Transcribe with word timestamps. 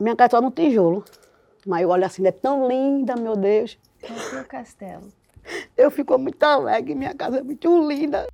Minha 0.00 0.14
casa 0.14 0.36
só 0.36 0.40
no 0.40 0.52
tijolo. 0.52 1.04
Mas 1.66 1.82
eu 1.82 1.88
olho 1.88 2.06
assim, 2.06 2.24
é 2.24 2.30
tão 2.30 2.68
linda, 2.68 3.16
meu 3.16 3.36
Deus. 3.36 3.76
É 4.02 4.40
o 4.40 4.44
castelo? 4.44 5.12
Eu 5.76 5.90
fico 5.90 6.16
muito 6.16 6.42
alegre, 6.42 6.94
minha 6.94 7.14
casa 7.14 7.38
é 7.38 7.42
muito 7.42 7.88
linda. 7.88 8.28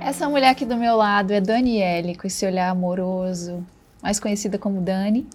Essa 0.00 0.28
mulher 0.28 0.50
aqui 0.50 0.64
do 0.64 0.76
meu 0.76 0.96
lado 0.96 1.32
é 1.32 1.40
Daniele, 1.40 2.14
com 2.14 2.26
esse 2.26 2.46
olhar 2.46 2.70
amoroso, 2.70 3.66
mais 4.02 4.20
conhecida 4.20 4.58
como 4.58 4.80
Dani, 4.80 5.26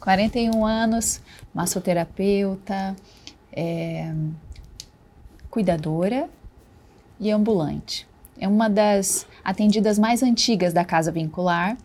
41 0.00 0.64
anos, 0.64 1.20
massoterapeuta, 1.54 2.94
é, 3.52 4.12
cuidadora 5.50 6.28
e 7.20 7.30
ambulante. 7.30 8.08
É 8.38 8.48
uma 8.48 8.68
das 8.68 9.26
atendidas 9.44 9.98
mais 9.98 10.22
antigas 10.22 10.72
da 10.72 10.84
Casa 10.84 11.12
Vincular. 11.12 11.76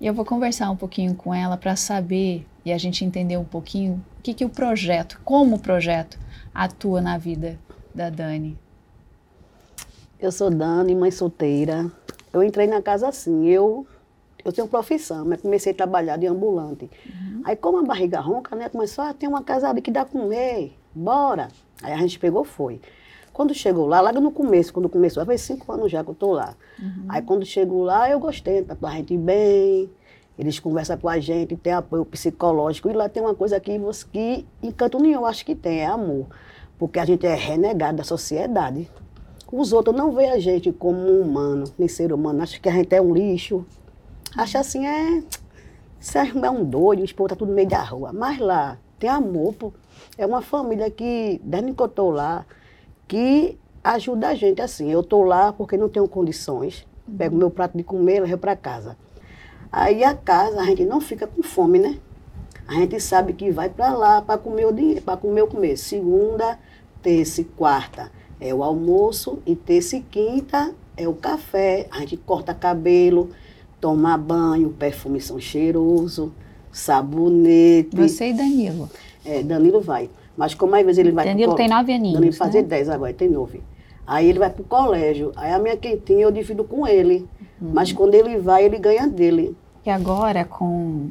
E 0.00 0.06
eu 0.06 0.12
vou 0.12 0.24
conversar 0.24 0.70
um 0.70 0.76
pouquinho 0.76 1.14
com 1.14 1.34
ela 1.34 1.56
para 1.56 1.74
saber 1.74 2.46
e 2.64 2.72
a 2.72 2.78
gente 2.78 3.04
entender 3.04 3.36
um 3.36 3.44
pouquinho 3.44 4.04
o 4.18 4.22
que, 4.22 4.34
que 4.34 4.44
o 4.44 4.48
projeto, 4.48 5.20
como 5.24 5.56
o 5.56 5.58
projeto 5.58 6.18
atua 6.54 7.00
na 7.00 7.18
vida 7.18 7.58
da 7.94 8.10
Dani. 8.10 8.58
Eu 10.20 10.30
sou 10.30 10.50
Dani, 10.50 10.94
mãe 10.94 11.10
solteira. 11.10 11.90
Eu 12.32 12.42
entrei 12.42 12.66
na 12.66 12.80
casa 12.80 13.08
assim, 13.08 13.46
eu 13.46 13.86
eu 14.44 14.52
tenho 14.52 14.68
profissão, 14.68 15.24
mas 15.24 15.40
comecei 15.40 15.72
a 15.72 15.74
trabalhar 15.74 16.16
de 16.16 16.26
ambulante. 16.26 16.90
Uhum. 17.06 17.42
Aí, 17.44 17.56
como 17.56 17.78
a 17.78 17.82
barriga 17.82 18.20
ronca, 18.20 18.54
né, 18.54 18.68
começou 18.68 19.04
a 19.04 19.10
ah, 19.10 19.14
ter 19.14 19.26
uma 19.26 19.42
casa 19.42 19.68
ali 19.68 19.80
que 19.80 19.90
dá 19.90 20.04
comer, 20.04 20.76
bora. 20.94 21.48
Aí 21.82 21.92
a 21.92 21.96
gente 21.96 22.18
pegou, 22.18 22.44
foi. 22.44 22.80
Quando 23.32 23.52
chegou 23.54 23.86
lá, 23.86 24.00
logo 24.00 24.20
no 24.20 24.30
começo, 24.30 24.72
quando 24.72 24.88
começou, 24.88 25.24
faz 25.24 25.40
cinco 25.40 25.72
anos 25.72 25.90
já 25.90 26.04
que 26.04 26.10
eu 26.10 26.12
estou 26.12 26.32
lá. 26.32 26.54
Uhum. 26.80 27.06
Aí 27.08 27.22
quando 27.22 27.44
chegou 27.44 27.82
lá, 27.82 28.08
eu 28.08 28.20
gostei, 28.20 28.62
tá 28.62 28.76
a 28.80 28.90
gente 28.90 29.16
bem, 29.16 29.90
eles 30.38 30.60
conversam 30.60 30.96
com 30.98 31.08
a 31.08 31.18
gente, 31.18 31.56
tem 31.56 31.72
apoio 31.72 32.04
psicológico. 32.04 32.88
E 32.90 32.92
lá 32.92 33.08
tem 33.08 33.22
uma 33.22 33.34
coisa 33.34 33.58
que, 33.58 33.78
você, 33.78 34.06
que 34.12 34.46
em 34.62 34.70
canto 34.70 34.98
nenhum 34.98 35.20
eu 35.20 35.26
acho 35.26 35.44
que 35.44 35.54
tem, 35.54 35.80
é 35.80 35.86
amor. 35.86 36.26
Porque 36.78 36.98
a 36.98 37.04
gente 37.04 37.26
é 37.26 37.34
renegado 37.34 37.98
da 37.98 38.04
sociedade. 38.04 38.88
Os 39.50 39.72
outros 39.72 39.96
não 39.96 40.12
veem 40.12 40.30
a 40.30 40.38
gente 40.38 40.72
como 40.72 40.98
um 40.98 41.20
humano, 41.20 41.64
nem 41.78 41.88
ser 41.88 42.12
humano. 42.12 42.42
Acham 42.42 42.60
que 42.60 42.68
a 42.68 42.72
gente 42.72 42.92
é 42.94 43.00
um 43.00 43.14
lixo, 43.14 43.64
Acha 44.36 44.60
assim, 44.60 44.86
é. 44.86 45.22
Isso 46.00 46.18
é 46.18 46.50
um 46.50 46.64
doido, 46.64 47.00
o 47.00 47.04
esposo 47.04 47.28
tá 47.28 47.36
tudo 47.36 47.48
no 47.48 47.54
meio 47.54 47.68
da 47.68 47.82
rua. 47.82 48.12
Mas 48.12 48.38
lá 48.38 48.78
tem 48.98 49.08
amor, 49.08 49.54
pô. 49.54 49.72
É 50.18 50.26
uma 50.26 50.42
família 50.42 50.90
que, 50.90 51.40
desde 51.42 51.72
que 51.72 51.82
eu 51.82 51.86
estou 51.86 52.10
lá, 52.10 52.44
que 53.06 53.58
ajuda 53.82 54.28
a 54.28 54.34
gente 54.34 54.60
assim. 54.60 54.90
Eu 54.90 55.00
estou 55.00 55.24
lá 55.24 55.52
porque 55.52 55.76
não 55.76 55.88
tenho 55.88 56.08
condições. 56.08 56.86
Pego 57.16 57.36
meu 57.36 57.50
prato 57.50 57.76
de 57.76 57.84
comer 57.84 58.20
levo 58.20 58.38
para 58.38 58.56
casa. 58.56 58.96
Aí 59.70 60.04
a 60.04 60.14
casa, 60.14 60.60
a 60.60 60.64
gente 60.64 60.84
não 60.84 61.00
fica 61.00 61.26
com 61.26 61.42
fome, 61.42 61.78
né? 61.78 61.98
A 62.66 62.74
gente 62.74 62.98
sabe 62.98 63.34
que 63.34 63.50
vai 63.50 63.68
para 63.68 63.92
lá 63.92 64.22
para 64.22 64.38
comer 64.38 64.66
o 64.66 64.72
dinheiro, 64.72 65.02
para 65.02 65.16
comer 65.16 65.42
o 65.42 65.46
comer. 65.46 65.76
Segunda, 65.76 66.58
terça 67.02 67.42
e 67.42 67.44
quarta 67.44 68.10
é 68.40 68.54
o 68.54 68.62
almoço 68.62 69.42
e 69.44 69.54
terça 69.54 69.96
e 69.96 70.00
quinta 70.00 70.74
é 70.96 71.06
o 71.06 71.14
café. 71.14 71.86
A 71.90 72.00
gente 72.00 72.16
corta 72.16 72.54
cabelo, 72.54 73.30
tomar 73.84 74.16
banho, 74.16 74.70
perfume 74.70 75.20
são 75.20 75.38
cheiroso, 75.38 76.32
sabonete. 76.72 77.94
Você 77.94 78.30
e 78.30 78.32
Danilo. 78.32 78.88
É, 79.22 79.42
Danilo 79.42 79.78
vai. 79.82 80.08
Mas 80.34 80.54
como 80.54 80.74
às 80.74 80.82
vezes 80.86 80.96
ele 80.96 81.12
vai 81.12 81.26
Danilo 81.26 81.54
tem 81.54 81.68
nove 81.68 81.92
aninhos, 81.92 82.14
Danilo 82.14 82.32
fazer 82.32 82.62
né? 82.62 82.68
dez 82.68 82.88
agora, 82.88 83.12
tem 83.12 83.28
nove. 83.28 83.60
Aí 84.06 84.26
ele 84.26 84.38
vai 84.38 84.48
para 84.48 84.62
o 84.62 84.64
colégio. 84.64 85.32
Aí 85.36 85.52
a 85.52 85.58
minha 85.58 85.76
quentinha 85.76 86.20
eu 86.20 86.32
divido 86.32 86.64
com 86.64 86.86
ele. 86.86 87.28
Uhum. 87.60 87.72
Mas 87.74 87.92
quando 87.92 88.14
ele 88.14 88.38
vai, 88.38 88.64
ele 88.64 88.78
ganha 88.78 89.06
dele. 89.06 89.54
E 89.84 89.90
agora, 89.90 90.46
com, 90.46 91.10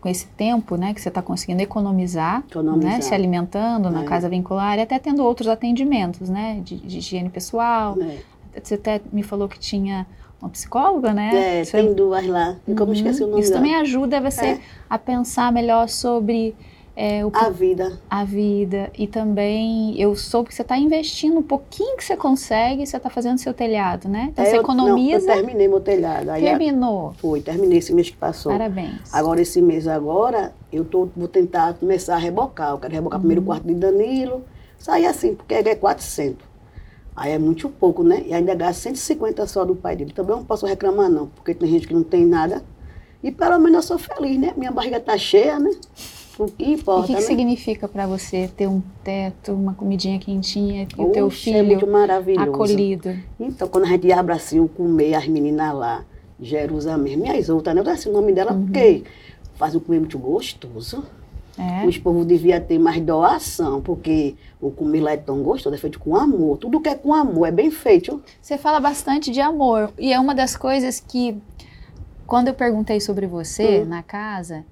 com 0.00 0.08
esse 0.08 0.28
tempo 0.28 0.76
né, 0.76 0.94
que 0.94 1.02
você 1.02 1.10
está 1.10 1.20
conseguindo 1.20 1.60
economizar, 1.60 2.42
economizar. 2.50 2.90
Né, 2.90 3.00
se 3.02 3.12
alimentando 3.12 3.90
na 3.90 4.00
é. 4.00 4.04
casa 4.04 4.30
vincular 4.30 4.78
e 4.78 4.80
até 4.80 4.98
tendo 4.98 5.22
outros 5.22 5.46
atendimentos 5.46 6.30
né, 6.30 6.62
de, 6.64 6.78
de 6.78 6.98
higiene 6.98 7.28
pessoal. 7.28 7.98
É. 8.00 8.60
Você 8.62 8.76
até 8.76 8.98
me 9.12 9.22
falou 9.22 9.46
que 9.46 9.58
tinha 9.58 10.06
uma 10.40 10.50
psicóloga, 10.50 11.12
né? 11.12 11.60
É, 11.60 11.64
Você... 11.64 11.78
tem 11.78 11.92
duas 11.92 12.26
lá. 12.26 12.56
Como 12.64 12.86
uhum. 12.86 12.92
esqueci 12.92 13.22
o 13.22 13.26
nome 13.26 13.42
Isso 13.42 13.50
dela. 13.50 13.62
também 13.62 13.76
ajuda 13.76 14.20
você 14.20 14.46
é. 14.46 14.60
a 14.88 14.98
pensar 14.98 15.52
melhor 15.52 15.88
sobre 15.88 16.54
é, 17.00 17.24
o 17.24 17.30
a 17.32 17.48
vida. 17.48 17.96
A 18.10 18.24
vida. 18.24 18.90
E 18.98 19.06
também 19.06 19.94
eu 20.00 20.16
soube 20.16 20.48
que 20.48 20.54
você 20.56 20.62
está 20.62 20.76
investindo 20.76 21.38
um 21.38 21.42
pouquinho 21.44 21.96
que 21.96 22.04
você 22.04 22.16
consegue, 22.16 22.84
você 22.84 22.96
está 22.96 23.08
fazendo 23.08 23.38
seu 23.38 23.54
telhado, 23.54 24.08
né? 24.08 24.30
Então 24.32 24.44
é, 24.44 24.50
você 24.50 24.56
economiza. 24.56 25.26
Não, 25.26 25.34
eu 25.34 25.42
terminei 25.42 25.68
meu 25.68 25.80
telhado. 25.80 26.28
Aí 26.30 26.42
Terminou? 26.42 27.10
A, 27.10 27.14
foi, 27.14 27.40
terminei 27.40 27.78
esse 27.78 27.94
mês 27.94 28.10
que 28.10 28.16
passou. 28.16 28.50
Parabéns. 28.50 29.14
Agora, 29.14 29.40
esse 29.40 29.62
mês 29.62 29.86
agora, 29.86 30.52
eu 30.72 30.84
tô, 30.84 31.08
vou 31.16 31.28
tentar 31.28 31.74
começar 31.74 32.16
a 32.16 32.18
rebocar. 32.18 32.70
Eu 32.70 32.78
quero 32.78 32.94
rebocar 32.94 33.18
uhum. 33.18 33.22
primeiro 33.22 33.42
o 33.42 33.44
quarto 33.44 33.64
de 33.64 33.74
Danilo. 33.74 34.44
Sair 34.76 35.06
assim, 35.06 35.36
porque 35.36 35.54
é 35.54 35.74
400. 35.76 36.47
Aí 37.18 37.32
é 37.32 37.38
muito 37.38 37.68
pouco, 37.68 38.04
né? 38.04 38.22
E 38.24 38.32
ainda 38.32 38.54
gasta 38.54 38.82
150 38.82 39.44
só 39.48 39.64
do 39.64 39.74
pai 39.74 39.96
dele. 39.96 40.12
Também 40.12 40.36
não 40.36 40.44
posso 40.44 40.64
reclamar, 40.64 41.10
não, 41.10 41.26
porque 41.26 41.52
tem 41.52 41.68
gente 41.68 41.88
que 41.88 41.92
não 41.92 42.04
tem 42.04 42.24
nada. 42.24 42.62
E 43.20 43.32
pelo 43.32 43.58
menos 43.58 43.76
eu 43.76 43.82
sou 43.82 43.98
feliz, 43.98 44.38
né? 44.38 44.54
Minha 44.56 44.70
barriga 44.70 45.00
tá 45.00 45.18
cheia, 45.18 45.58
né? 45.58 45.70
O 46.38 46.46
que 46.46 46.70
importa. 46.70 47.00
O 47.00 47.06
que, 47.08 47.14
que 47.14 47.20
né? 47.20 47.26
significa 47.26 47.88
para 47.88 48.06
você 48.06 48.48
ter 48.56 48.68
um 48.68 48.80
teto, 49.02 49.52
uma 49.52 49.74
comidinha 49.74 50.16
quentinha 50.20 50.86
e 50.96 51.02
o 51.02 51.10
teu 51.10 51.28
filho 51.28 51.58
é 51.58 51.62
muito 51.62 51.88
maravilhoso. 51.88 52.48
acolhido? 52.48 53.18
Então, 53.40 53.66
quando 53.66 53.84
a 53.84 53.88
gente 53.88 54.12
abre 54.12 54.34
assim 54.34 54.60
o 54.60 54.68
comer, 54.68 55.16
as 55.16 55.26
meninas 55.26 55.74
lá, 55.74 56.04
Jerusalém, 56.40 57.16
minhas 57.16 57.48
outras, 57.48 57.74
né? 57.74 57.80
Eu 57.80 57.84
dou 57.84 57.94
o 57.94 58.12
nome 58.12 58.32
dela 58.32 58.52
uhum. 58.52 58.66
porque 58.66 59.02
faz 59.56 59.74
um 59.74 59.80
comer 59.80 59.98
muito 59.98 60.16
gostoso. 60.20 61.02
É. 61.58 61.84
Os 61.86 61.98
povos 61.98 62.24
deviam 62.24 62.60
ter 62.60 62.78
mais 62.78 63.00
doação, 63.00 63.80
porque 63.80 64.36
o 64.60 64.70
comer 64.70 65.00
lá 65.00 65.12
é 65.12 65.16
tão 65.16 65.42
gostoso, 65.42 65.74
é 65.74 65.78
feito 65.78 65.98
com 65.98 66.14
amor. 66.16 66.56
Tudo 66.58 66.80
que 66.80 66.88
é 66.88 66.94
com 66.94 67.12
amor 67.12 67.46
é 67.46 67.50
bem 67.50 67.70
feito. 67.70 68.22
Você 68.40 68.56
fala 68.56 68.78
bastante 68.78 69.30
de 69.30 69.40
amor. 69.40 69.92
E 69.98 70.12
é 70.12 70.20
uma 70.20 70.34
das 70.34 70.56
coisas 70.56 71.00
que, 71.00 71.36
quando 72.26 72.48
eu 72.48 72.54
perguntei 72.54 73.00
sobre 73.00 73.26
você 73.26 73.82
hum. 73.82 73.86
na 73.86 74.04
casa, 74.04 74.64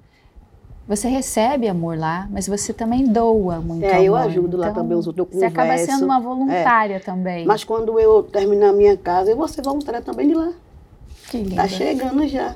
você 0.87 1.09
recebe 1.09 1.67
amor 1.67 1.97
lá, 1.97 2.29
mas 2.31 2.47
você 2.47 2.71
também 2.71 3.05
doa 3.05 3.59
muito 3.59 3.83
é, 3.83 3.89
amor. 3.89 4.01
É, 4.01 4.03
eu 4.05 4.15
ajudo 4.15 4.55
lá 4.55 4.69
então, 4.69 4.83
também 4.83 4.97
os 4.97 5.05
outros, 5.05 5.27
eu 5.33 5.39
Você 5.39 5.45
acaba 5.45 5.77
sendo 5.77 6.05
uma 6.05 6.21
voluntária 6.21 6.95
é. 6.95 6.99
também. 6.99 7.45
Mas 7.45 7.65
quando 7.65 7.99
eu 7.99 8.23
terminar 8.23 8.69
a 8.69 8.73
minha 8.73 8.95
casa, 8.95 9.29
eu 9.29 9.35
vou 9.35 9.49
ser 9.49 9.61
voluntária 9.61 10.01
também 10.01 10.29
de 10.29 10.33
lá. 10.33 10.53
Que 11.29 11.39
lindo. 11.39 11.55
Tá 11.55 11.67
chegando 11.67 12.25
já. 12.27 12.55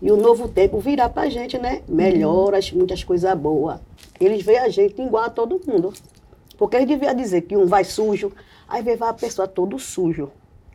E 0.00 0.10
o 0.10 0.16
novo 0.16 0.48
tempo 0.48 0.78
virá 0.78 1.08
para 1.08 1.22
a 1.22 1.30
gente, 1.30 1.58
né? 1.58 1.82
Melhoras, 1.88 2.70
muitas 2.72 3.02
coisas 3.02 3.36
boas. 3.36 3.80
Eles 4.20 4.42
veem 4.42 4.58
a 4.58 4.68
gente 4.68 5.00
igual 5.02 5.24
a 5.24 5.30
todo 5.30 5.60
mundo. 5.66 5.92
Porque 6.56 6.76
eles 6.76 6.88
deviam 6.88 7.14
dizer 7.14 7.42
que 7.42 7.56
um 7.56 7.66
vai 7.66 7.84
sujo, 7.84 8.32
aí 8.68 8.82
vê 8.82 8.96
a 9.00 9.12
pessoa 9.12 9.46
todo 9.46 9.78
sujo. 9.78 10.30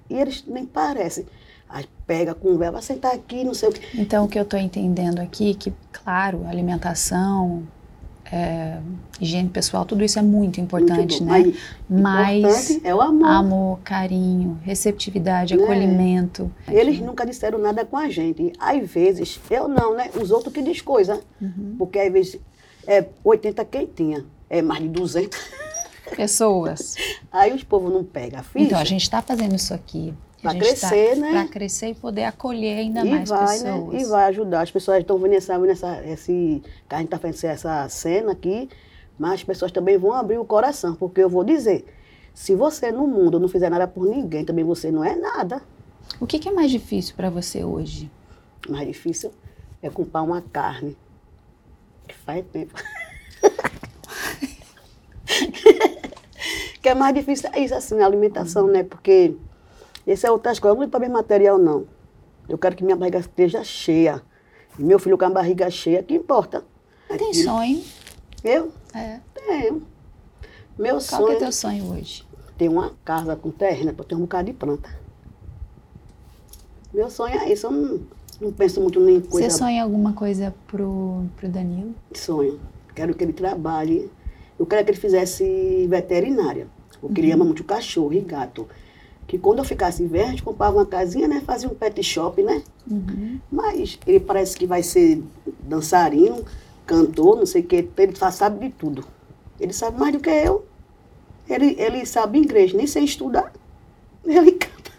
E 0.09 0.15
eles 0.15 0.43
nem 0.47 0.65
parecem. 0.65 1.25
Aí 1.67 1.85
pega, 2.05 2.35
conversa, 2.35 2.71
vai 2.71 2.81
sentar 2.81 3.13
aqui, 3.13 3.43
não 3.43 3.53
sei 3.53 3.69
o 3.69 3.71
quê. 3.71 3.81
Então, 3.95 4.25
o 4.25 4.27
que 4.27 4.37
eu 4.37 4.43
estou 4.43 4.59
entendendo 4.59 5.19
aqui, 5.19 5.51
é 5.51 5.53
que, 5.53 5.73
claro, 5.91 6.45
alimentação, 6.47 7.67
é, 8.33 8.79
higiene 9.21 9.47
pessoal, 9.47 9.85
tudo 9.85 10.03
isso 10.03 10.17
é 10.17 10.21
muito 10.23 10.59
importante, 10.59 11.21
muito 11.21 11.25
né? 11.47 11.53
Mas 11.87 12.71
importante 12.71 12.87
é 12.87 12.95
o 12.95 12.99
amor. 12.99 13.27
Amor, 13.27 13.79
carinho, 13.83 14.59
receptividade, 14.63 15.55
né? 15.55 15.63
acolhimento. 15.63 16.51
Eles 16.67 16.99
nunca 16.99 17.27
disseram 17.27 17.59
nada 17.59 17.85
com 17.85 17.95
a 17.95 18.09
gente. 18.09 18.51
Às 18.57 18.89
vezes, 18.89 19.39
eu 19.51 19.67
não, 19.67 19.95
né? 19.95 20.09
Os 20.19 20.31
outros 20.31 20.51
que 20.51 20.63
diz 20.63 20.81
coisa. 20.81 21.21
Uhum. 21.39 21.75
Porque 21.77 21.99
às 21.99 22.11
vezes 22.11 22.39
é 22.87 23.05
80 23.23 23.63
quem 23.65 23.85
tinha, 23.85 24.25
é 24.49 24.63
mais 24.63 24.81
de 24.81 24.89
200 24.89 25.39
pessoas. 26.15 26.95
Aí 27.31 27.53
os 27.53 27.63
povos 27.63 27.93
não 27.93 28.03
pegam 28.03 28.39
a 28.39 28.43
ficha. 28.43 28.65
Então, 28.65 28.79
a 28.79 28.83
gente 28.83 29.03
está 29.03 29.21
fazendo 29.21 29.55
isso 29.55 29.75
aqui 29.75 30.11
para 30.43 30.59
crescer, 30.59 31.15
tá, 31.15 31.15
né? 31.15 31.31
Para 31.31 31.47
crescer 31.47 31.87
e 31.87 31.95
poder 31.95 32.25
acolher 32.25 32.79
ainda 32.79 33.05
e 33.05 33.09
mais 33.09 33.29
vai, 33.29 33.47
pessoas. 33.47 33.93
Né? 33.93 34.01
E 34.01 34.05
vai 34.05 34.25
ajudar. 34.25 34.61
As 34.61 34.71
pessoas 34.71 34.99
estão 34.99 35.17
vendo 35.17 35.33
essa, 35.33 35.53
essa, 35.67 36.05
esse, 36.05 36.61
que 36.87 36.95
a 36.95 36.97
gente 36.97 37.05
está 37.05 37.17
fazendo 37.17 37.51
essa 37.51 37.87
cena 37.89 38.33
aqui, 38.33 38.69
mas 39.17 39.33
as 39.33 39.43
pessoas 39.43 39.71
também 39.71 39.97
vão 39.97 40.13
abrir 40.13 40.37
o 40.37 40.45
coração, 40.45 40.95
porque 40.95 41.21
eu 41.21 41.29
vou 41.29 41.43
dizer, 41.43 41.85
se 42.33 42.53
você 42.55 42.91
no 42.91 43.07
mundo 43.07 43.39
não 43.39 43.47
fizer 43.47 43.69
nada 43.69 43.87
por 43.87 44.05
ninguém, 44.05 44.43
também 44.43 44.65
você 44.65 44.91
não 44.91 45.03
é 45.03 45.15
nada. 45.15 45.61
O 46.19 46.27
que, 46.27 46.37
que 46.37 46.49
é 46.49 46.51
mais 46.51 46.69
difícil 46.69 47.15
para 47.15 47.29
você 47.29 47.63
hoje? 47.63 48.11
Mais 48.69 48.85
difícil 48.85 49.31
é 49.81 49.89
comprar 49.89 50.21
uma 50.21 50.41
carne. 50.41 50.97
Que 52.07 52.15
faz 52.15 52.45
tempo. 52.51 52.73
que 56.81 56.89
é 56.89 56.93
mais 56.93 57.15
difícil 57.15 57.49
é 57.53 57.59
isso, 57.59 57.73
assim, 57.73 58.01
a 58.01 58.05
alimentação, 58.05 58.67
né? 58.67 58.83
Porque 58.83 59.35
esse 60.05 60.25
é 60.25 60.31
outras 60.31 60.59
coisas, 60.59 60.77
não 60.77 60.85
é 60.85 60.87
para 60.87 60.99
bem 60.99 61.09
material, 61.09 61.57
não. 61.57 61.85
Eu 62.47 62.57
quero 62.57 62.75
que 62.75 62.83
minha 62.83 62.95
barriga 62.95 63.19
esteja 63.19 63.63
cheia. 63.63 64.21
E 64.77 64.83
meu 64.83 64.99
filho 64.99 65.17
com 65.17 65.25
a 65.25 65.29
barriga 65.29 65.69
cheia, 65.69 66.03
que 66.03 66.13
importa? 66.15 66.63
Tem 67.17 67.33
sonho? 67.33 67.81
Eu? 68.43 68.71
É. 68.93 69.19
Tenho. 69.33 69.83
Meu 70.77 70.95
Qual 70.95 71.01
sonho. 71.01 71.27
que 71.27 71.33
é 71.33 71.35
teu 71.37 71.51
sonho 71.51 71.91
hoje? 71.93 72.25
Ter 72.57 72.67
uma 72.67 72.93
casa 73.05 73.35
com 73.35 73.51
terreno 73.51 73.93
para 73.93 74.05
ter 74.05 74.15
um 74.15 74.21
bocado 74.21 74.45
de 74.45 74.53
planta. 74.53 74.89
Meu 76.93 77.09
sonho 77.09 77.39
é 77.39 77.51
isso. 77.51 77.67
Eu 77.67 77.71
não, 77.71 77.99
não 78.41 78.51
penso 78.51 78.81
muito 78.81 78.99
em 79.07 79.21
coisa. 79.21 79.49
Você 79.49 79.57
sonha 79.57 79.83
alguma 79.83 80.13
coisa 80.13 80.53
pro, 80.67 81.23
pro 81.37 81.47
Danilo? 81.47 81.93
Sonho. 82.13 82.59
Quero 82.93 83.13
que 83.15 83.23
ele 83.23 83.33
trabalhe. 83.33 84.11
Eu 84.59 84.65
quero 84.65 84.83
que 84.83 84.91
ele 84.91 84.99
fizesse 84.99 85.87
veterinária. 85.87 86.67
Porque 86.99 87.21
ele 87.21 87.31
ama 87.31 87.45
muito 87.45 87.63
cachorro 87.63 88.13
e 88.13 88.21
gato. 88.21 88.67
Que 89.27 89.37
quando 89.37 89.59
eu 89.59 89.63
ficasse 89.63 90.03
gente 90.31 90.43
comprava 90.43 90.77
uma 90.77 90.85
casinha, 90.85 91.27
né? 91.27 91.41
Fazia 91.45 91.69
um 91.69 91.73
pet 91.73 92.01
shop, 92.03 92.41
né? 92.43 92.61
Uhum. 92.89 93.39
Mas 93.51 93.97
ele 94.05 94.19
parece 94.19 94.55
que 94.57 94.67
vai 94.67 94.83
ser 94.83 95.23
dançarino, 95.61 96.43
cantor, 96.85 97.37
não 97.37 97.45
sei 97.45 97.61
o 97.61 97.65
que. 97.65 97.87
Ele 97.97 98.11
sabe 98.31 98.67
de 98.67 98.73
tudo. 98.73 99.05
Ele 99.59 99.73
sabe 99.73 99.99
mais 99.99 100.11
do 100.13 100.19
que 100.19 100.29
eu. 100.29 100.65
Ele, 101.49 101.75
ele 101.79 102.05
sabe 102.05 102.37
inglês, 102.39 102.73
nem 102.73 102.87
sem 102.87 103.03
estudar. 103.05 103.51
Ele 104.25 104.53
canta. 104.53 104.91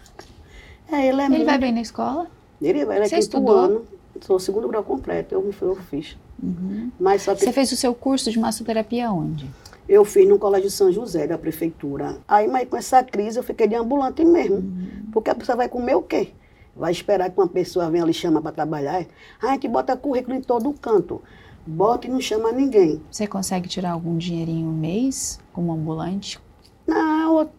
É, 0.91 1.07
ele 1.07 1.19
é 1.19 1.25
Ele 1.25 1.29
muito- 1.29 1.45
vai 1.45 1.57
bem 1.57 1.73
na 1.73 1.81
escola? 1.81 2.27
Ele, 2.61 2.85
vai- 2.85 2.97
ele 2.97 3.05
é 3.05 3.09
Você 3.09 3.15
quinto 3.15 3.23
estudou? 3.37 3.57
ano. 3.57 3.85
Sou 4.21 4.39
segundo 4.39 4.67
grau 4.67 4.83
completo, 4.83 5.33
eu, 5.33 5.41
me- 5.41 5.53
eu 5.59 5.75
fiz. 5.75 6.15
Uhum. 6.41 6.91
Mas 6.99 7.23
só 7.23 7.33
que 7.33 7.43
Você 7.43 7.51
fez 7.51 7.71
o 7.71 7.75
seu 7.75 7.93
curso 7.95 8.29
de 8.31 8.37
massoterapia 8.39 9.11
onde? 9.11 9.49
Eu 9.87 10.03
fiz 10.03 10.27
no 10.27 10.39
Colégio 10.39 10.69
São 10.69 10.91
José, 10.91 11.27
da 11.27 11.37
prefeitura. 11.37 12.17
Aí, 12.27 12.47
mas 12.47 12.67
com 12.67 12.77
essa 12.77 13.03
crise, 13.03 13.37
eu 13.37 13.43
fiquei 13.43 13.67
de 13.67 13.75
ambulante 13.75 14.23
mesmo. 14.25 14.63
Porque 15.11 15.29
a 15.29 15.35
pessoa 15.35 15.55
vai 15.55 15.69
comer 15.69 15.95
o 15.95 16.01
quê? 16.01 16.29
Vai 16.75 16.91
esperar 16.91 17.29
que 17.29 17.39
uma 17.39 17.47
pessoa 17.47 17.89
venha 17.89 18.03
lhe 18.03 18.13
chamar 18.13 18.41
para 18.41 18.51
trabalhar? 18.51 19.05
Ah, 19.41 19.49
a 19.49 19.53
gente 19.53 19.67
bota 19.67 19.95
currículo 19.95 20.35
em 20.35 20.41
todo 20.41 20.73
canto. 20.73 21.21
Bota 21.65 22.07
e 22.07 22.09
não 22.09 22.19
chama 22.19 22.51
ninguém. 22.51 23.01
Você 23.09 23.25
consegue 23.25 23.67
tirar 23.67 23.91
algum 23.91 24.17
dinheirinho 24.17 24.67
um 24.67 24.73
mês 24.73 25.39
como 25.53 25.71
ambulante? 25.71 26.39
Não, 26.85 27.49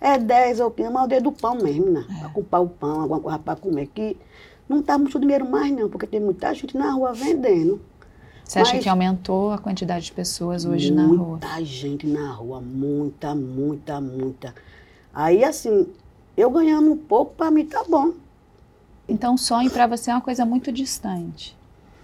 é 0.00 0.18
10 0.18 0.60
ou 0.60 0.70
15, 0.70 0.90
mas 0.90 1.04
o 1.04 1.06
dedo 1.06 1.30
do 1.30 1.32
pão 1.32 1.54
mesmo, 1.54 1.86
né? 1.86 2.04
É. 2.10 2.20
Para 2.20 2.28
comprar 2.30 2.60
o 2.60 2.68
pão, 2.68 3.00
alguma 3.00 3.20
coisa 3.20 3.38
para 3.38 3.56
comer. 3.56 3.86
Que 3.86 4.16
não 4.68 4.82
tá 4.82 4.98
muito 4.98 5.18
dinheiro 5.18 5.48
mais, 5.48 5.72
não, 5.72 5.88
porque 5.88 6.06
tem 6.06 6.20
muita 6.20 6.52
gente 6.52 6.76
na 6.76 6.92
rua 6.92 7.12
vendendo. 7.12 7.80
Você 8.44 8.58
acha 8.58 8.74
Mas- 8.74 8.82
que 8.82 8.88
aumentou 8.88 9.52
a 9.52 9.58
quantidade 9.58 10.04
de 10.06 10.12
pessoas 10.12 10.64
hoje 10.64 10.92
na 10.92 11.06
rua? 11.06 11.16
Muita 11.40 11.64
gente 11.64 12.06
na 12.06 12.30
rua, 12.32 12.60
muita, 12.60 13.34
muita, 13.34 14.00
muita. 14.00 14.54
Aí, 15.14 15.42
assim, 15.44 15.88
eu 16.36 16.50
ganhando 16.50 16.92
um 16.92 16.96
pouco, 16.96 17.34
para 17.34 17.50
mim 17.50 17.64
tá 17.64 17.82
bom. 17.88 18.12
Então, 19.08 19.36
sonho 19.36 19.70
para 19.70 19.86
você 19.86 20.10
é 20.10 20.14
uma 20.14 20.20
coisa 20.20 20.44
muito 20.44 20.70
distante. 20.70 21.56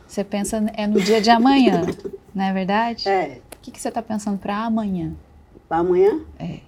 Você 0.07 0.25
pensa 0.25 0.65
é 0.75 0.87
no 0.87 1.01
dia 1.01 1.21
de 1.21 1.31
amanhã, 1.31 1.83
não 2.35 2.45
é 2.45 2.53
verdade? 2.53 3.09
É, 3.09 3.41
O 3.55 3.59
que, 3.63 3.71
que 3.71 3.81
você 3.81 3.89
está 3.89 4.03
pensando 4.03 4.39
para 4.39 4.65
amanhã? 4.65 5.13
para 5.69 5.79
amanhã, 5.79 6.21
É. 6.39 6.59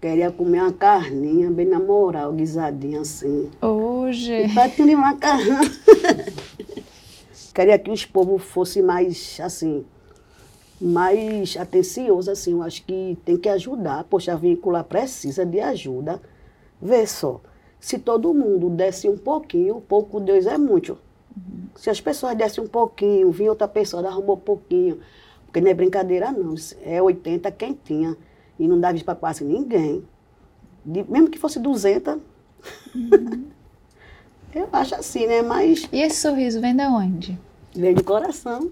queria 0.00 0.30
comer 0.30 0.60
uma 0.62 0.72
carninha, 0.72 1.50
bem 1.50 1.66
na 1.66 1.80
moral, 1.80 2.32
guisadinha 2.32 3.00
assim. 3.00 3.50
Hoje. 3.60 4.32
E 4.46 4.68
ter 4.70 4.82
uma 4.94 5.10
macarrão. 5.10 5.60
Queria 7.58 7.76
que 7.76 7.90
os 7.90 8.04
povos 8.04 8.44
fossem 8.44 8.84
mais, 8.84 9.40
assim, 9.42 9.84
mais 10.80 11.56
atenciosos, 11.56 12.28
assim. 12.28 12.52
Eu 12.52 12.62
acho 12.62 12.84
que 12.84 13.18
tem 13.24 13.36
que 13.36 13.48
ajudar. 13.48 14.04
Poxa, 14.04 14.32
a 14.32 14.36
vínculo 14.36 14.82
precisa 14.84 15.44
de 15.44 15.58
ajuda. 15.58 16.22
Vê 16.80 17.04
só, 17.04 17.40
se 17.80 17.98
todo 17.98 18.32
mundo 18.32 18.70
desse 18.70 19.08
um 19.08 19.18
pouquinho, 19.18 19.80
pouco 19.80 20.20
Deus 20.20 20.46
é 20.46 20.56
muito. 20.56 20.96
Se 21.74 21.90
as 21.90 22.00
pessoas 22.00 22.36
dessem 22.36 22.62
um 22.62 22.68
pouquinho, 22.68 23.28
vinha 23.32 23.50
outra 23.50 23.66
pessoa, 23.66 24.06
arrumou 24.06 24.36
um 24.36 24.40
pouquinho. 24.40 25.00
Porque 25.44 25.60
não 25.60 25.68
é 25.68 25.74
brincadeira, 25.74 26.30
não. 26.30 26.54
É 26.84 27.02
80 27.02 27.50
quem 27.50 27.72
tinha. 27.84 28.16
E 28.56 28.68
não 28.68 28.78
dava 28.78 28.94
isso 28.94 29.04
para 29.04 29.16
quase 29.16 29.42
ninguém. 29.44 30.04
De- 30.84 31.04
mesmo 31.10 31.28
que 31.28 31.38
fosse 31.38 31.58
200. 31.58 32.18
Eu 34.54 34.68
acho 34.72 34.94
assim, 34.94 35.26
né? 35.26 35.42
Mas 35.42 35.88
E 35.92 36.00
esse 36.00 36.20
sorriso 36.20 36.60
vem 36.60 36.74
da 36.74 36.88
onde? 36.88 37.38
Vem 37.74 37.94
do 37.94 38.04
coração. 38.04 38.70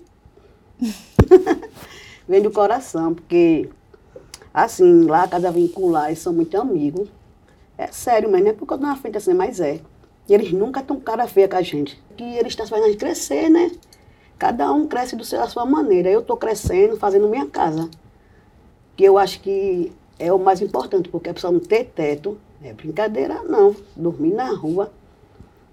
vem 2.29 2.43
do 2.43 2.51
coração, 2.51 3.15
porque, 3.15 3.69
assim, 4.53 5.05
lá 5.05 5.25
a 5.25 5.29
Casa 5.29 5.51
Vincular, 5.51 6.07
eles 6.07 6.19
são 6.19 6.33
muito 6.33 6.59
amigos. 6.61 7.09
É 7.79 7.89
sério, 7.89 8.31
mas 8.31 8.43
não 8.43 8.51
é 8.51 8.53
porque 8.53 8.73
eu 8.73 8.79
tô 8.79 8.87
na 8.87 8.97
frente 8.97 9.19
assim, 9.19 9.35
mas 9.35 9.61
é. 9.61 9.81
E 10.29 10.35
eles 10.35 10.53
nunca 10.53 10.81
estão 10.81 10.99
cara 10.99 11.27
feia 11.29 11.49
com 11.49 11.57
a 11.57 11.63
gente. 11.63 12.01
Que 12.17 12.25
eles 12.25 12.53
estão 12.53 12.67
fazendo 12.67 12.87
a 12.87 12.89
gente 12.89 12.99
crescer, 12.99 13.49
né? 13.49 13.71
Cada 14.39 14.73
um 14.73 14.87
cresce 14.87 15.15
do 15.15 15.25
seu, 15.25 15.39
da 15.39 15.49
sua 15.49 15.65
maneira. 15.65 16.11
Eu 16.11 16.21
estou 16.21 16.37
crescendo, 16.37 16.97
fazendo 16.97 17.29
minha 17.29 17.47
casa. 17.47 17.89
Que 18.97 19.05
eu 19.05 19.19
acho 19.19 19.41
que 19.41 19.93
é 20.19 20.33
o 20.33 20.39
mais 20.39 20.61
importante, 20.61 21.09
porque 21.09 21.29
a 21.29 21.35
pessoa 21.35 21.53
não 21.53 21.61
ter 21.61 21.85
teto, 21.85 22.39
é 22.63 22.73
brincadeira 22.73 23.43
não. 23.43 23.77
Dormir 23.95 24.33
na 24.33 24.51
rua. 24.53 24.91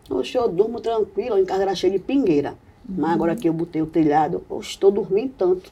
Oxe, 0.09 0.37
eu 0.37 0.49
durmo 0.49 0.81
tranquilo, 0.81 1.37
em 1.37 1.45
casa 1.45 1.63
era 1.63 1.73
cheio 1.73 1.93
de 1.93 1.99
pingueira. 1.99 2.55
Mas 2.87 3.11
agora 3.11 3.35
que 3.35 3.47
eu 3.47 3.53
botei 3.53 3.81
o 3.81 3.85
telhado, 3.85 4.43
eu 4.49 4.59
estou 4.59 4.91
dormindo 4.91 5.33
tanto. 5.37 5.71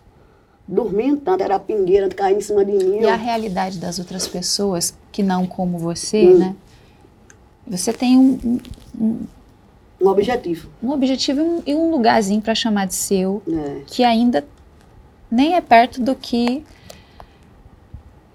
Dormindo 0.67 1.19
tanto, 1.21 1.43
era 1.43 1.59
pingueira 1.59 2.07
caindo 2.09 2.37
em 2.37 2.41
cima 2.41 2.63
de 2.63 2.71
mim. 2.71 2.99
E 3.01 3.05
a 3.07 3.15
realidade 3.15 3.77
das 3.79 3.99
outras 3.99 4.27
pessoas 4.27 4.95
que 5.11 5.21
não 5.21 5.45
como 5.45 5.77
você, 5.77 6.27
Hum. 6.27 6.37
né? 6.37 6.55
Você 7.67 7.91
tem 7.93 8.17
um, 8.17 8.59
um, 8.99 9.19
Um 10.01 10.07
objetivo. 10.07 10.69
um 10.81 10.91
objetivo 10.91 11.39
e 11.39 11.43
um- 11.43 11.63
e 11.67 11.75
um 11.75 11.91
lugarzinho 11.91 12.41
para 12.41 12.55
chamar 12.55 12.87
de 12.87 12.95
seu, 12.95 13.41
É. 13.47 13.81
que 13.87 14.03
ainda 14.03 14.45
nem 15.29 15.55
é 15.55 15.61
perto 15.61 16.01
do 16.01 16.15
que 16.15 16.63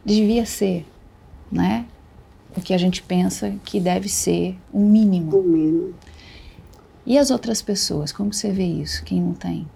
devia 0.05 0.45
ser, 0.47 0.87
né? 1.51 1.87
O 2.57 2.61
que 2.61 2.73
a 2.73 2.79
gente 2.79 3.03
pensa 3.03 3.53
que 3.65 3.79
deve 3.81 4.09
ser 4.09 4.57
o 4.73 4.79
mínimo. 4.81 5.31
Dormindo. 5.31 5.95
E 7.07 7.17
as 7.17 7.31
outras 7.31 7.63
pessoas, 7.63 8.11
como 8.11 8.33
você 8.35 8.51
vê 8.51 8.65
isso? 8.65 9.05
Quem 9.05 9.23
não 9.23 9.33
tem? 9.33 9.67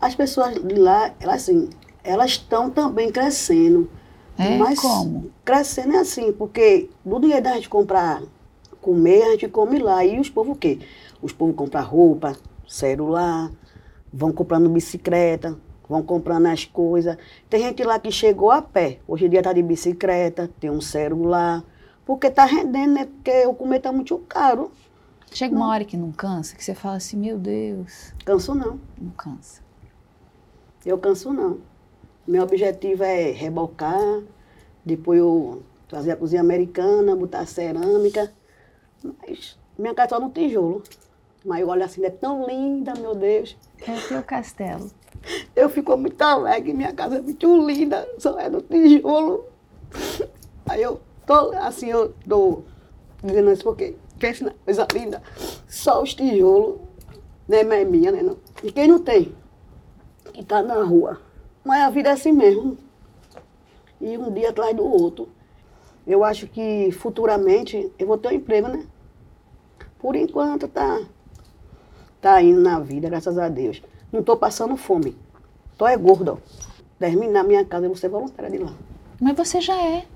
As 0.00 0.14
pessoas 0.14 0.54
de 0.54 0.76
lá, 0.76 1.12
elas 1.18 1.42
assim, 1.42 1.68
elas 2.04 2.30
estão 2.30 2.70
também 2.70 3.10
crescendo. 3.10 3.90
É? 4.38 4.56
Mas 4.56 4.78
Como? 4.78 5.30
Crescendo 5.44 5.94
é 5.94 5.98
assim, 5.98 6.32
porque 6.32 6.88
do 7.04 7.20
dinheiro 7.20 7.42
da 7.42 7.54
gente 7.54 7.68
comprar 7.68 8.22
comer, 8.80 9.22
a 9.22 9.30
gente 9.32 9.48
come 9.48 9.78
lá. 9.78 10.04
E 10.04 10.18
os 10.18 10.30
povos 10.30 10.56
o 10.56 10.58
quê? 10.58 10.78
Os 11.20 11.32
povos 11.32 11.54
compram 11.56 11.82
roupa, 11.82 12.36
celular, 12.66 13.50
vão 14.12 14.32
comprando 14.32 14.68
bicicleta, 14.68 15.58
vão 15.88 16.02
comprando 16.02 16.46
as 16.46 16.64
coisas. 16.64 17.16
Tem 17.48 17.60
gente 17.60 17.82
lá 17.82 17.98
que 17.98 18.10
chegou 18.10 18.50
a 18.50 18.62
pé. 18.62 18.98
Hoje 19.06 19.26
em 19.26 19.28
dia 19.28 19.42
tá 19.42 19.52
de 19.52 19.62
bicicleta, 19.62 20.48
tem 20.60 20.70
um 20.70 20.80
celular. 20.80 21.64
Porque 22.06 22.30
tá 22.30 22.44
rendendo, 22.44 22.94
né? 22.94 23.06
Porque 23.06 23.46
o 23.46 23.54
comer 23.54 23.80
tá 23.80 23.92
muito 23.92 24.16
caro. 24.28 24.70
Chega 25.32 25.54
uma 25.54 25.68
hora 25.68 25.84
que 25.84 25.96
não 25.96 26.10
cansa, 26.10 26.56
que 26.56 26.64
você 26.64 26.74
fala 26.74 26.96
assim, 26.96 27.16
meu 27.16 27.38
Deus, 27.38 28.12
Canso 28.24 28.54
não. 28.54 28.80
não 29.00 29.10
cansa. 29.12 29.62
Eu 30.84 30.98
canso 30.98 31.32
não. 31.32 31.58
Meu 32.26 32.42
objetivo 32.42 33.04
é 33.04 33.30
rebocar, 33.30 34.22
depois 34.84 35.20
eu 35.20 35.62
fazer 35.88 36.12
a 36.12 36.16
cozinha 36.16 36.40
americana, 36.40 37.14
botar 37.16 37.46
cerâmica. 37.46 38.32
Mas 39.02 39.58
minha 39.78 39.94
casa 39.94 40.10
só 40.16 40.20
no 40.20 40.30
tijolo. 40.30 40.82
Mas 41.44 41.60
eu 41.60 41.68
olho 41.68 41.84
assim, 41.84 42.04
é 42.04 42.10
tão 42.10 42.46
linda, 42.46 42.92
meu 42.94 43.14
Deus. 43.14 43.56
É 43.86 43.92
o 43.92 44.08
teu 44.08 44.22
castelo. 44.22 44.90
Eu 45.54 45.68
fico 45.68 45.96
muito 45.96 46.20
alegre, 46.20 46.72
minha 46.74 46.92
casa 46.92 47.16
é 47.18 47.20
muito 47.20 47.66
linda, 47.66 48.06
só 48.18 48.38
é 48.38 48.48
no 48.48 48.60
tijolo. 48.60 49.46
Aí 50.68 50.82
eu 50.82 51.00
tô, 51.26 51.52
assim, 51.56 51.88
eu 51.88 52.14
tô 52.28 52.62
dizendo 53.22 53.50
isso 53.52 53.64
porque 53.64 53.96
na 54.42 54.52
coisa 54.64 54.86
linda, 54.92 55.22
só 55.68 56.02
os 56.02 56.14
tijolos, 56.14 56.80
né, 57.48 57.62
mas 57.64 57.80
é 57.80 57.84
minha, 57.84 58.12
né, 58.12 58.22
não. 58.22 58.36
E 58.62 58.70
quem 58.70 58.86
não 58.86 58.98
tem? 58.98 59.34
E 60.34 60.44
tá 60.44 60.62
na 60.62 60.82
rua. 60.82 61.20
Mas 61.64 61.82
a 61.82 61.90
vida 61.90 62.08
é 62.08 62.12
assim 62.12 62.32
mesmo. 62.32 62.78
E 64.00 64.16
um 64.16 64.32
dia 64.32 64.50
atrás 64.50 64.74
do 64.74 64.84
outro. 64.84 65.28
Eu 66.06 66.24
acho 66.24 66.46
que 66.46 66.90
futuramente 66.92 67.92
eu 67.98 68.06
vou 68.06 68.16
ter 68.16 68.28
um 68.28 68.32
emprego, 68.32 68.68
né? 68.68 68.86
Por 69.98 70.16
enquanto 70.16 70.66
tá, 70.66 71.02
tá 72.20 72.42
indo 72.42 72.60
na 72.60 72.80
vida, 72.80 73.08
graças 73.08 73.36
a 73.36 73.48
Deus. 73.48 73.82
Não 74.10 74.22
tô 74.22 74.36
passando 74.36 74.76
fome. 74.76 75.16
Tô 75.76 75.86
é 75.86 75.96
gorda. 75.96 76.34
ó. 76.34 76.36
Terminar 76.98 77.44
minha 77.44 77.64
casa, 77.64 77.86
eu 77.86 77.90
vou 77.90 77.96
ser 77.96 78.08
voluntária 78.08 78.50
de 78.50 78.58
lá. 78.58 78.72
Mas 79.20 79.36
você 79.36 79.60
já 79.60 79.76
é. 79.76 80.06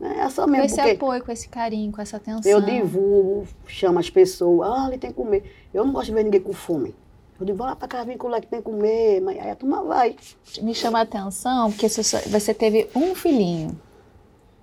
É 0.00 0.28
só 0.28 0.44
Com 0.44 0.50
mesmo, 0.50 0.66
esse 0.66 0.74
porque 0.76 0.90
apoio, 0.90 1.24
com 1.24 1.32
esse 1.32 1.48
carinho, 1.48 1.90
com 1.90 2.02
essa 2.02 2.18
atenção. 2.18 2.50
eu 2.50 2.60
divulgo, 2.60 3.46
chamo 3.66 3.98
as 3.98 4.10
pessoas, 4.10 4.68
ah, 4.70 4.88
ele 4.88 4.98
tem 4.98 5.10
que 5.10 5.16
comer. 5.16 5.68
Eu 5.72 5.84
não 5.84 5.92
gosto 5.92 6.06
de 6.06 6.12
ver 6.14 6.24
ninguém 6.24 6.40
com 6.40 6.52
fome. 6.52 6.94
Eu 7.40 7.46
digo, 7.46 7.58
vou 7.58 7.66
lá 7.66 7.74
pra 7.76 7.86
casa 7.88 8.04
vincular 8.06 8.40
que 8.40 8.46
tem 8.46 8.60
que 8.60 8.64
comer, 8.64 9.20
mas 9.20 9.38
aí 9.38 9.50
a 9.50 9.56
turma 9.56 9.82
vai. 9.82 10.16
Me 10.62 10.74
chama 10.74 10.98
a 10.98 11.02
atenção 11.02 11.70
porque 11.70 11.88
você 11.88 12.02
só- 12.02 12.18
teve 12.54 12.88
um 12.94 13.14
filhinho. 13.14 13.78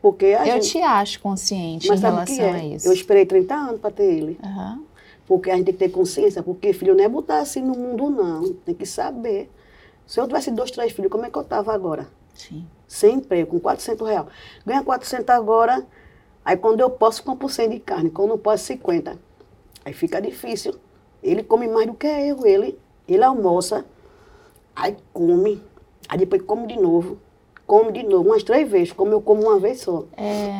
Porque 0.02 0.26
Eu 0.26 0.46
gente... 0.46 0.70
te 0.72 0.82
acho 0.82 1.20
consciente 1.22 1.88
Mas 1.88 2.00
em 2.02 2.04
relação 2.04 2.36
é? 2.46 2.52
a 2.52 2.66
isso. 2.66 2.88
Eu 2.88 2.94
esperei 2.94 3.26
30 3.26 3.56
anos 3.56 3.80
para 3.80 3.90
ter 3.92 4.04
ele. 4.04 4.38
Aham. 4.44 4.82
Porque 5.26 5.50
a 5.50 5.56
gente 5.56 5.66
tem 5.66 5.74
que 5.74 5.80
ter 5.80 5.90
consciência, 5.90 6.44
porque 6.44 6.74
filho 6.74 6.94
não 6.94 7.04
é 7.04 7.08
botar 7.08 7.40
assim 7.40 7.62
no 7.62 7.74
mundo, 7.74 8.10
não. 8.10 8.52
Tem 8.54 8.76
que 8.76 8.86
saber. 8.86 9.50
Se 10.06 10.20
eu 10.20 10.28
tivesse 10.28 10.52
dois, 10.52 10.70
três 10.72 10.92
filhos, 10.92 11.10
como 11.10 11.26
é 11.26 11.30
que 11.30 11.38
eu 11.38 11.42
estava 11.44 11.74
agora? 11.74 12.08
Sim. 12.34 12.66
Sem 12.88 13.16
emprego, 13.16 13.52
com 13.52 13.60
400 13.60 14.08
reais. 14.08 14.28
Ganha 14.66 14.84
400 14.84 15.30
agora, 15.30 15.86
aí 16.44 16.58
quando 16.58 16.80
eu 16.80 16.90
posso, 16.90 17.24
compro 17.24 17.50
100 17.50 17.70
de 17.70 17.80
carne. 17.80 18.10
Quando 18.10 18.30
não 18.30 18.38
posso, 18.38 18.66
50. 18.66 19.18
Aí 19.86 19.94
fica 19.94 20.22
difícil. 20.22 20.76
Ele 21.22 21.44
come 21.44 21.68
mais 21.68 21.88
do 21.88 21.94
que 21.94 22.08
eu, 22.08 22.46
ele. 22.46 22.80
Ele 23.08 23.24
almoça, 23.24 23.86
aí 24.76 24.96
come, 25.12 25.62
aí 26.08 26.18
depois 26.18 26.42
come 26.42 26.68
de 26.68 26.80
novo. 26.80 27.18
Come 27.66 27.92
de 27.92 28.04
novo, 28.04 28.30
umas 28.30 28.44
três 28.44 28.70
vezes, 28.70 28.92
como 28.92 29.12
eu 29.12 29.22
como 29.22 29.44
uma 29.44 29.60
vez 29.60 29.82
só. 29.82 30.06
É... 30.18 30.52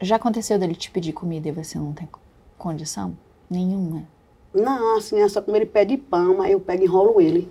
Já 0.00 0.16
aconteceu 0.16 0.58
dele 0.58 0.74
te 0.74 0.90
pedir 0.90 1.12
comida 1.12 1.48
e 1.48 1.52
você 1.52 1.78
não 1.78 1.92
tem 1.92 2.08
condição? 2.56 3.16
Nenhuma? 3.50 4.04
Não, 4.54 4.96
assim, 4.96 5.20
é 5.20 5.28
só 5.28 5.42
como 5.42 5.56
ele 5.56 5.66
pede 5.66 5.96
pão, 5.96 6.40
aí 6.40 6.52
eu 6.52 6.60
pego 6.60 6.82
e 6.82 6.86
enrolo 6.86 7.20
ele. 7.20 7.50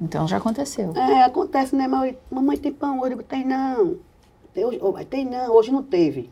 Então 0.00 0.28
já 0.28 0.36
aconteceu. 0.36 0.92
É, 0.96 1.22
acontece, 1.22 1.74
né? 1.74 1.88
Mas, 1.88 2.14
mamãe 2.30 2.56
tem 2.56 2.72
pão? 2.72 3.02
Eu 3.02 3.08
digo, 3.10 3.22
tem 3.22 3.44
não. 3.44 3.96
Tem, 4.54 4.64
hoje, 4.64 4.80
tem 5.08 5.24
não, 5.24 5.52
hoje 5.52 5.72
não 5.72 5.82
teve. 5.82 6.30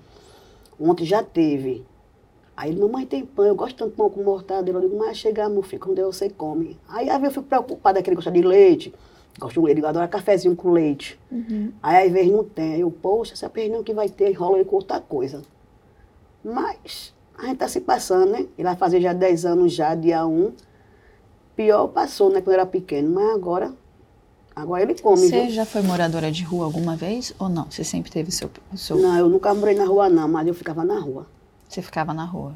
Ontem 0.80 1.04
já 1.04 1.23
teve. 1.23 1.85
Aí 2.56 2.70
ele, 2.70 2.80
mamãe 2.80 3.04
tem 3.04 3.25
pão, 3.25 3.44
eu 3.44 3.54
gosto 3.54 3.76
tanto 3.76 3.90
de 3.90 3.96
pão 3.96 4.08
com 4.08 4.23
mortadela. 4.23 4.78
Eu 4.78 4.88
digo, 4.88 4.99
mas 4.99 5.18
chegar, 5.18 5.49
meu 5.49 5.62
filho, 5.62 5.82
quando 5.82 6.02
você 6.02 6.30
come. 6.30 6.78
Aí 6.88 7.11
às 7.11 7.20
vezes 7.20 7.37
eu 7.37 7.42
fico 7.42 7.46
preocupada 7.46 8.02
que 8.02 8.08
ele 8.08 8.16
gosta 8.16 8.30
de 8.30 8.40
leite. 8.40 8.94
Gosto 9.38 9.61
de 9.61 9.66
leite, 9.66 9.82
eu 9.82 9.88
adoro 9.88 10.08
cafezinho 10.08 10.56
com 10.56 10.70
leite. 10.70 11.18
Uhum. 11.30 11.73
Aí 11.82 12.06
às 12.06 12.12
vezes 12.12 12.32
não 12.32 12.44
tem. 12.44 12.75
Aí 12.75 12.80
eu, 12.80 12.90
poxa, 12.90 13.35
essa 13.35 13.50
perninha 13.50 13.82
que 13.82 13.92
vai 13.92 14.08
ter, 14.08 14.30
enrola 14.30 14.56
ele 14.56 14.64
com 14.64 14.76
outra 14.76 15.00
coisa. 15.00 15.42
Mas 16.42 17.12
a 17.37 17.42
gente 17.42 17.54
está 17.54 17.68
se 17.68 17.80
passando, 17.80 18.30
né? 18.30 18.46
Ele 18.56 18.66
vai 18.66 18.76
fazer 18.76 19.00
já 19.00 19.12
10 19.12 19.44
anos 19.44 19.73
já, 19.75 19.94
dia 19.94 20.26
1. 20.26 20.52
Pior 21.56 21.88
passou, 21.88 22.30
né, 22.30 22.42
quando 22.42 22.52
era 22.54 22.66
pequeno, 22.66 23.14
mas 23.14 23.34
agora, 23.34 23.72
agora 24.54 24.82
ele 24.82 24.94
come. 25.00 25.16
Você 25.26 25.42
viu? 25.42 25.50
já 25.50 25.64
foi 25.64 25.80
moradora 25.80 26.30
de 26.30 26.44
rua 26.44 26.66
alguma 26.66 26.94
vez 26.94 27.34
ou 27.38 27.48
não? 27.48 27.64
Você 27.70 27.82
sempre 27.82 28.10
teve 28.10 28.28
o 28.28 28.32
seu, 28.32 28.50
o 28.70 28.76
seu... 28.76 28.98
Não, 28.98 29.16
eu 29.16 29.28
nunca 29.30 29.54
morei 29.54 29.75
na 29.75 29.86
rua 29.86 30.10
não, 30.10 30.28
mas 30.28 30.46
eu 30.46 30.54
ficava 30.54 30.84
na 30.84 31.00
rua. 31.00 31.26
Você 31.66 31.80
ficava 31.80 32.12
na 32.12 32.26
rua? 32.26 32.54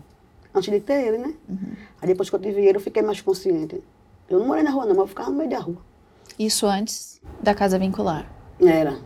Antes 0.55 0.71
de 0.71 0.81
ter 0.81 1.07
ele, 1.07 1.19
né? 1.19 1.35
Uhum. 1.49 1.73
Aí 2.03 2.09
depois 2.09 2.29
que 2.29 2.37
eu 2.37 2.41
tive 2.41 2.61
ele, 2.61 2.77
eu 2.77 2.81
fiquei 2.81 3.03
mais 3.03 3.23
consciente. 3.23 3.83
Eu 4.29 4.39
não 4.39 4.47
morei 4.47 4.63
na 4.63 4.71
rua 4.71 4.85
não, 4.85 4.91
mas 4.91 4.99
eu 4.99 5.07
ficava 5.07 5.31
no 5.31 5.37
meio 5.37 5.49
da 5.49 5.59
rua. 5.59 5.79
Isso 6.39 6.67
antes 6.67 7.21
da 7.43 7.55
casa 7.55 7.79
vincular? 7.79 8.31
Era. 8.61 8.99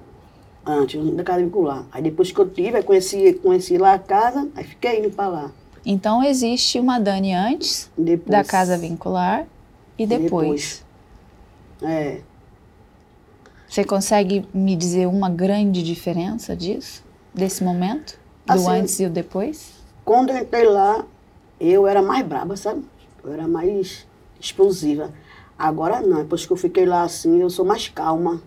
Antes 0.67 1.01
da 1.15 1.23
casa 1.23 1.41
vincular. 1.45 1.87
Aí 1.93 2.03
depois 2.03 2.33
que 2.33 2.39
eu 2.39 2.49
tive, 2.49 2.79
aí 2.79 2.83
conheci, 2.83 3.35
conheci 3.35 3.79
lá 3.79 3.95
a 3.95 3.99
casa, 3.99 4.49
aí 4.57 4.65
fiquei 4.65 4.99
indo 4.99 5.11
para 5.11 5.29
lá. 5.29 5.53
Então 5.87 6.25
existe 6.25 6.81
uma 6.81 6.99
Dani 6.99 7.33
antes 7.33 7.91
depois. 7.97 8.31
da 8.31 8.43
casa 8.43 8.77
vincular 8.77 9.47
e 9.99 10.07
depois. 10.07 10.85
depois. 11.81 11.93
É. 11.93 12.21
Você 13.69 13.85
consegue 13.85 14.47
me 14.55 14.77
dizer 14.77 15.07
uma 15.07 15.29
grande 15.29 15.83
diferença 15.83 16.55
disso? 16.55 17.03
Desse 17.33 17.65
momento? 17.65 18.19
Do 18.47 18.53
assim, 18.53 18.71
antes 18.71 19.01
e 19.01 19.07
o 19.07 19.11
depois? 19.11 19.73
Quando 20.05 20.31
eu 20.31 20.39
entrei 20.39 20.65
lá, 20.65 21.05
eu 21.59 21.87
era 21.87 22.01
mais 22.03 22.25
braba, 22.27 22.57
sabe? 22.57 22.85
Eu 23.25 23.33
era 23.33 23.49
mais 23.49 24.07
explosiva. 24.39 25.13
Agora 25.59 26.01
não, 26.01 26.19
depois 26.19 26.45
que 26.45 26.53
eu 26.53 26.57
fiquei 26.57 26.85
lá 26.85 27.03
assim, 27.03 27.41
eu 27.41 27.51
sou 27.51 27.65
mais 27.65 27.89
calma. 27.89 28.41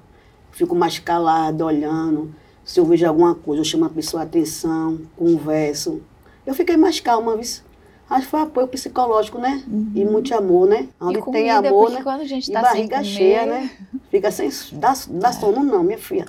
Fico 0.52 0.76
mais 0.76 1.00
calada, 1.00 1.66
olhando. 1.66 2.34
Se 2.64 2.80
eu 2.80 2.86
vejo 2.86 3.06
alguma 3.08 3.36
coisa, 3.36 3.62
eu 3.62 3.66
chamo 3.66 3.86
a 3.86 3.90
pessoa 3.90 4.24
a 4.24 4.26
atenção, 4.26 5.00
converso. 5.16 6.02
Eu 6.46 6.54
fiquei 6.54 6.78
mais 6.78 7.00
calma, 7.00 7.36
viu? 7.36 7.62
Acho 8.10 8.26
que 8.26 8.32
foi 8.32 8.42
apoio 8.42 8.68
psicológico, 8.68 9.38
né? 9.38 9.64
Uhum. 9.68 9.92
E 9.94 10.06
muito 10.06 10.34
amor, 10.34 10.68
né? 10.68 10.88
Onde 11.00 11.20
comida, 11.20 11.44
tem 11.44 11.52
amor, 11.52 11.92
né? 11.92 12.02
Quando 12.02 12.22
a 12.22 12.26
gente 12.26 12.50
tá 12.50 12.60
e 12.60 12.64
barriga 12.64 13.04
cheia, 13.04 13.46
né? 13.46 13.70
Fica 14.10 14.32
sem. 14.32 14.50
Dá, 14.74 14.94
dá 15.10 15.30
é. 15.30 15.34
sono, 15.34 15.64
não, 15.64 15.84
minha 15.84 15.98
filha. 15.98 16.26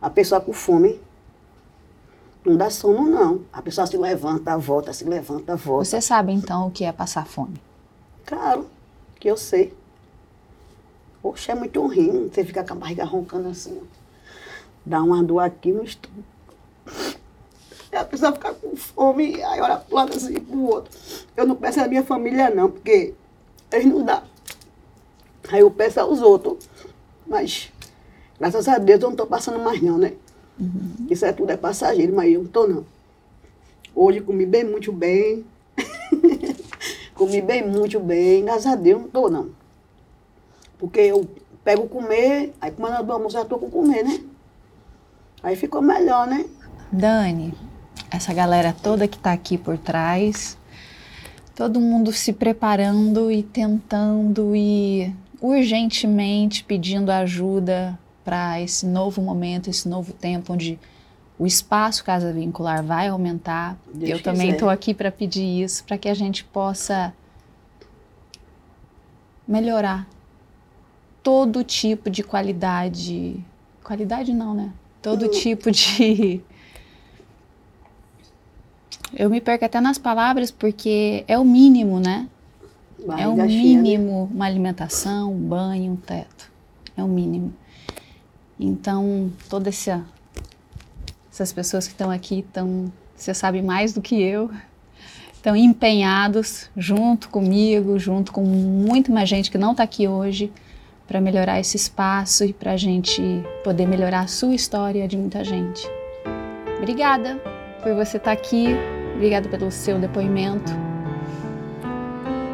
A 0.00 0.10
pessoa 0.10 0.40
com 0.42 0.52
fome 0.52 1.00
não 2.44 2.56
dá 2.56 2.68
sono, 2.68 3.08
não. 3.08 3.40
A 3.50 3.62
pessoa 3.62 3.86
se 3.86 3.96
levanta, 3.96 4.56
volta, 4.58 4.92
se 4.92 5.04
levanta, 5.04 5.56
volta. 5.56 5.86
Você 5.86 6.00
sabe, 6.02 6.32
então, 6.32 6.68
o 6.68 6.70
que 6.70 6.84
é 6.84 6.92
passar 6.92 7.26
fome? 7.26 7.60
Claro, 8.26 8.66
que 9.18 9.28
eu 9.28 9.38
sei. 9.38 9.74
Poxa, 11.22 11.52
é 11.52 11.54
muito 11.54 11.80
ruim 11.80 12.28
você 12.28 12.44
ficar 12.44 12.64
com 12.64 12.74
a 12.74 12.76
barriga 12.76 13.04
roncando 13.04 13.48
assim. 13.48 13.80
Dá 14.84 15.02
uma 15.02 15.22
dor 15.24 15.40
aqui 15.40 15.72
no 15.72 15.82
estômago. 15.82 16.35
Pessoa 18.06 18.32
fica 18.32 18.54
com 18.54 18.76
fome, 18.76 19.42
aí 19.42 19.60
olha 19.60 19.76
pro 19.76 19.96
lado 19.96 20.14
assim 20.14 20.34
pro 20.34 20.62
outro. 20.64 20.98
Eu 21.36 21.46
não 21.46 21.56
peço 21.56 21.80
a 21.80 21.88
minha 21.88 22.02
família 22.02 22.50
não, 22.50 22.70
porque 22.70 23.14
eles 23.70 23.86
não 23.86 24.04
dão. 24.04 24.22
Aí 25.48 25.60
eu 25.60 25.70
peço 25.70 26.00
aos 26.00 26.20
outros. 26.20 26.68
Mas, 27.26 27.72
graças 28.38 28.68
a 28.68 28.78
Deus, 28.78 29.00
eu 29.00 29.08
não 29.08 29.12
estou 29.12 29.26
passando 29.26 29.58
mais 29.58 29.82
não, 29.82 29.98
né? 29.98 30.12
Uhum. 30.58 31.06
Isso 31.10 31.24
é 31.24 31.32
tudo 31.32 31.50
é 31.50 31.56
passageiro, 31.56 32.14
mas 32.14 32.32
eu 32.32 32.40
não 32.40 32.46
estou 32.46 32.68
não. 32.68 32.86
Hoje 33.94 34.20
comi 34.20 34.46
bem, 34.46 34.64
muito 34.64 34.92
bem. 34.92 35.44
comi 37.14 37.42
bem, 37.42 37.66
muito 37.66 37.98
bem. 38.00 38.44
Graças 38.44 38.66
a 38.66 38.74
Deus, 38.74 39.00
não 39.00 39.06
estou 39.06 39.30
não. 39.30 39.50
Porque 40.78 41.00
eu 41.00 41.26
pego 41.64 41.88
comer, 41.88 42.52
aí 42.60 42.70
quando 42.70 42.94
eu 42.94 43.04
do 43.04 43.12
almoço 43.12 43.34
já 43.34 43.42
estou 43.42 43.58
com 43.58 43.70
comer, 43.70 44.04
né? 44.04 44.20
Aí 45.42 45.56
ficou 45.56 45.82
melhor, 45.82 46.26
né? 46.26 46.44
Dani, 46.92 47.54
essa 48.10 48.32
galera 48.32 48.72
toda 48.72 49.08
que 49.08 49.16
está 49.16 49.32
aqui 49.32 49.58
por 49.58 49.76
trás, 49.78 50.56
todo 51.54 51.80
mundo 51.80 52.12
se 52.12 52.32
preparando 52.32 53.30
e 53.30 53.42
tentando 53.42 54.54
e 54.54 55.12
urgentemente 55.40 56.64
pedindo 56.64 57.10
ajuda 57.10 57.98
para 58.24 58.60
esse 58.60 58.86
novo 58.86 59.22
momento, 59.22 59.70
esse 59.70 59.88
novo 59.88 60.12
tempo 60.12 60.52
onde 60.52 60.78
o 61.38 61.46
espaço 61.46 62.04
casa 62.04 62.32
vincular 62.32 62.82
vai 62.82 63.08
aumentar. 63.08 63.76
Deus 63.92 64.10
Eu 64.10 64.22
também 64.22 64.50
estou 64.50 64.70
aqui 64.70 64.94
para 64.94 65.12
pedir 65.12 65.62
isso, 65.62 65.84
para 65.84 65.98
que 65.98 66.08
a 66.08 66.14
gente 66.14 66.44
possa 66.44 67.12
melhorar 69.46 70.08
todo 71.22 71.62
tipo 71.62 72.10
de 72.10 72.22
qualidade, 72.22 73.36
qualidade 73.84 74.32
não, 74.32 74.54
né? 74.54 74.72
Todo 75.02 75.28
tipo 75.28 75.70
de 75.70 76.42
eu 79.14 79.30
me 79.30 79.40
perco 79.40 79.64
até 79.64 79.80
nas 79.80 79.98
palavras 79.98 80.50
porque 80.50 81.24
é 81.28 81.38
o 81.38 81.44
mínimo, 81.44 82.00
né? 82.00 82.28
é 83.18 83.28
o 83.28 83.36
mínimo 83.36 84.30
uma 84.32 84.46
alimentação, 84.46 85.32
um 85.32 85.38
banho, 85.38 85.92
um 85.92 85.96
teto. 85.96 86.50
É 86.96 87.02
o 87.02 87.08
mínimo. 87.08 87.52
Então, 88.58 89.30
todas 89.48 89.74
essa, 89.74 90.04
essas 91.30 91.52
pessoas 91.52 91.86
que 91.86 91.92
estão 91.92 92.10
aqui 92.10 92.40
estão, 92.40 92.90
você 93.14 93.34
sabe 93.34 93.60
mais 93.60 93.92
do 93.92 94.00
que 94.00 94.20
eu, 94.20 94.50
estão 95.34 95.54
empenhados 95.54 96.70
junto 96.76 97.28
comigo, 97.28 97.98
junto 97.98 98.32
com 98.32 98.42
muito 98.42 99.12
mais 99.12 99.28
gente 99.28 99.50
que 99.50 99.58
não 99.58 99.72
está 99.72 99.82
aqui 99.82 100.08
hoje, 100.08 100.50
para 101.06 101.20
melhorar 101.20 101.60
esse 101.60 101.76
espaço 101.76 102.44
e 102.44 102.52
para 102.52 102.72
a 102.72 102.76
gente 102.76 103.22
poder 103.62 103.86
melhorar 103.86 104.20
a 104.20 104.26
sua 104.26 104.54
história 104.54 105.06
de 105.06 105.16
muita 105.16 105.44
gente. 105.44 105.86
Obrigada 106.78 107.36
por 107.82 107.94
você 107.94 108.16
estar 108.16 108.34
tá 108.34 108.42
aqui. 108.42 108.95
Obrigada 109.16 109.48
pelo 109.48 109.70
seu 109.70 109.98
depoimento. 109.98 110.70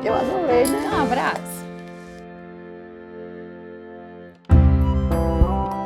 Eu 0.04 0.14
adorei, 0.14 0.64
né? 0.64 0.90
Um 0.95 1.02
abraço. 1.02 1.62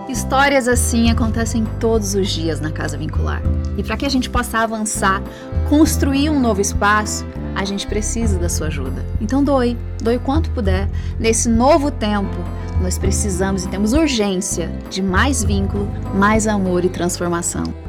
Histórias 0.06 0.68
assim 0.68 1.10
acontecem 1.10 1.64
todos 1.80 2.14
os 2.14 2.28
dias 2.28 2.60
na 2.60 2.70
Casa 2.70 2.98
Vincular. 2.98 3.40
E 3.78 3.82
para 3.82 3.96
que 3.96 4.04
a 4.04 4.08
gente 4.08 4.28
possa 4.28 4.58
avançar, 4.58 5.22
construir 5.68 6.28
um 6.28 6.38
novo 6.38 6.60
espaço, 6.60 7.24
a 7.54 7.64
gente 7.64 7.86
precisa 7.86 8.38
da 8.38 8.48
sua 8.48 8.66
ajuda. 8.66 9.02
Então 9.18 9.42
doe, 9.42 9.78
doe 10.02 10.18
quanto 10.18 10.50
puder. 10.50 10.90
Nesse 11.18 11.48
novo 11.48 11.90
tempo, 11.90 12.36
nós 12.82 12.98
precisamos 12.98 13.64
e 13.64 13.68
temos 13.68 13.94
urgência 13.94 14.70
de 14.90 15.00
mais 15.00 15.42
vínculo, 15.42 15.88
mais 16.14 16.46
amor 16.46 16.84
e 16.84 16.90
transformação. 16.90 17.85